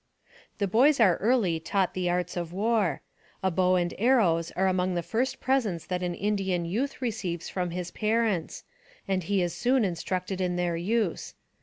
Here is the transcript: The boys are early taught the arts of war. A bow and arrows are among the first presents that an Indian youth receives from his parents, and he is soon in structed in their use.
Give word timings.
The 0.57 0.65
boys 0.67 0.99
are 0.99 1.17
early 1.17 1.59
taught 1.59 1.93
the 1.93 2.09
arts 2.09 2.35
of 2.35 2.51
war. 2.51 3.03
A 3.43 3.51
bow 3.51 3.75
and 3.75 3.93
arrows 3.99 4.49
are 4.55 4.67
among 4.67 4.95
the 4.95 5.03
first 5.03 5.39
presents 5.39 5.85
that 5.85 6.01
an 6.01 6.15
Indian 6.15 6.65
youth 6.65 7.03
receives 7.03 7.49
from 7.49 7.69
his 7.69 7.91
parents, 7.91 8.63
and 9.07 9.21
he 9.21 9.43
is 9.43 9.53
soon 9.53 9.85
in 9.85 9.93
structed 9.93 10.41
in 10.41 10.55
their 10.55 10.75
use. 10.75 11.35